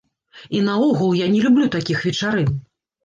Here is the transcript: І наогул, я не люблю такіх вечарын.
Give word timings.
І 0.59 0.61
наогул, 0.69 1.11
я 1.19 1.27
не 1.35 1.43
люблю 1.45 1.67
такіх 1.79 2.03
вечарын. 2.11 2.51